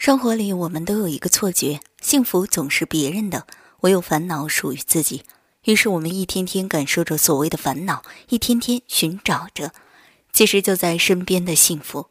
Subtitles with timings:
[0.00, 3.46] 生活里，我们都有一个错觉：幸福总是别人的，
[3.80, 5.24] 唯有烦恼属于自己。
[5.64, 9.72] 于是，我们一天天感受着所谓的烦恼，一天天寻找着，
[10.32, 12.06] 其实就在身边的幸福。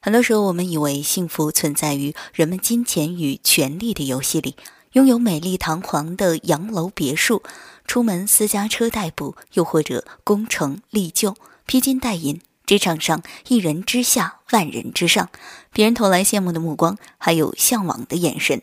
[0.00, 4.56] 很多时候，我们以为幸福存在于人们金钱与权力的游戏里，
[4.94, 7.44] 拥有美丽堂皇的洋楼别墅，
[7.86, 12.40] 出门私家车代步，又或者功成立就，披金戴银。
[12.68, 15.30] 职场上，一人之下，万人之上，
[15.72, 18.60] 别人投来羡慕的目光，还有向往的眼神。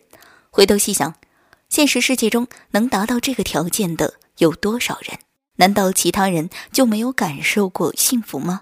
[0.51, 1.15] 回头细想，
[1.69, 5.17] 现实世界中能达到这个条件的有多少人？
[5.55, 8.61] 难道其他人就没有感受过幸福吗？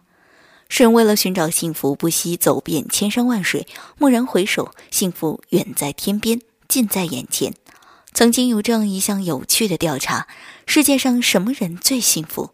[0.69, 3.67] 世人为了寻找幸福，不惜走遍千山万水，
[3.99, 6.39] 蓦然回首，幸福远在天边，
[6.69, 7.53] 近在眼前。
[8.13, 10.25] 曾经有这样一项有趣的调查：
[10.65, 12.51] 世界上什么人最幸福？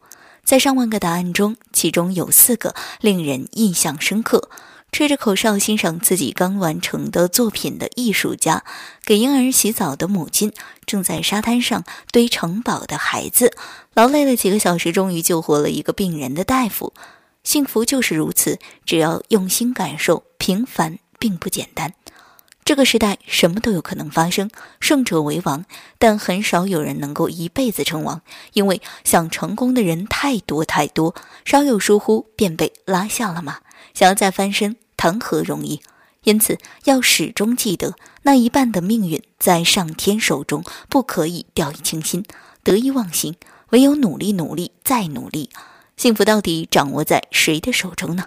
[0.50, 4.50] 在上万个答案中，其中有四个令人印象深刻：
[4.92, 8.64] 吹着口哨欣赏自己刚完成的作品的艺术家，
[9.06, 10.52] 给婴儿洗澡的母亲，
[10.88, 13.56] 正在沙滩上堆城堡的孩子，
[13.94, 16.96] 劳累了几个小时终于救活了一个病人的大夫。
[17.44, 21.94] 幸福就是如此，只要用心感受，平凡并不简单。
[22.70, 24.48] 这个时代什么都有可能发生，
[24.80, 25.66] 胜者为王，
[25.98, 28.22] 但很少有人能够一辈子称王，
[28.54, 33.62] 因为想成功的人太多太多，稍有疏忽便被拉下了马，
[33.96, 35.82] 想要再翻身谈何容易？
[36.26, 42.24] 因此要始终记得，那一半的命运在上天手中，不可以掉以轻心，
[42.64, 43.36] 得意忘形，
[43.72, 45.50] 唯有努力努力再努力，
[45.98, 48.26] 幸福到底掌握在谁的手中呢？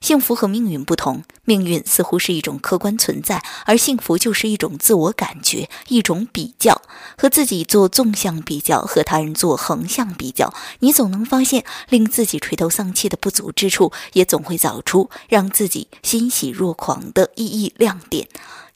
[0.00, 6.80] 幸福和命运不同，命运似乎是一种客观存在，而幸福就是一种自我感觉，一种比较，
[7.16, 18.28] 和自己做纵向比较，和他人做横向比较，你总能发现令自己垂头丧气的不足之处，也总会找出让自己欣喜若狂的意义亮点。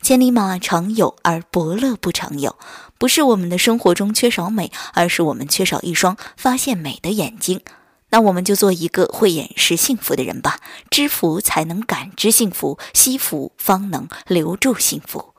[0.02, 2.56] 千里马常有，而伯乐不常有。
[2.98, 7.60] 不是我们的生活中缺少美，而是我们缺少一双发现美的眼睛。
[8.10, 10.60] 那我们就做一个慧眼识幸福的人吧，
[10.90, 15.29] 知福才能感知幸福，惜福方能留住幸福。